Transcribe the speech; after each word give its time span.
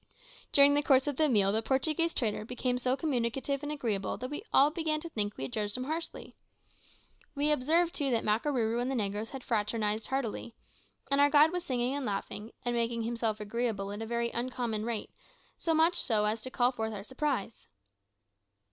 During 0.51 0.73
the 0.73 0.81
course 0.81 1.05
of 1.05 1.17
the 1.17 1.29
meal 1.29 1.51
the 1.51 1.61
Portuguese 1.61 2.11
trader 2.11 2.43
became 2.43 2.79
so 2.79 2.97
communicative 2.97 3.61
and 3.61 3.71
agreeable 3.71 4.17
that 4.17 4.31
we 4.31 4.41
all 4.51 4.71
began 4.71 4.99
to 5.01 5.09
think 5.09 5.37
we 5.37 5.43
had 5.43 5.53
judged 5.53 5.77
him 5.77 5.83
harshly. 5.83 6.35
We 7.35 7.51
observed, 7.51 7.93
too, 7.93 8.09
that 8.09 8.23
Makarooroo 8.23 8.81
and 8.81 8.89
the 8.89 8.95
negroes 8.95 9.29
had 9.29 9.43
fraternised 9.43 10.07
heartily, 10.07 10.55
and 11.11 11.21
our 11.21 11.29
guide 11.29 11.51
was 11.51 11.63
singing 11.63 11.93
and 11.93 12.03
laughing, 12.03 12.51
and 12.65 12.73
making 12.75 13.03
himself 13.03 13.39
agreeable 13.39 13.91
at 13.91 14.01
a 14.01 14.07
very 14.07 14.31
uncommon 14.31 14.85
rate, 14.87 15.11
so 15.59 15.75
much 15.75 15.93
so 15.97 16.25
as 16.25 16.41
to 16.41 16.49
call 16.49 16.71
forth 16.71 16.93
our 16.93 17.03
surprise. 17.03 17.67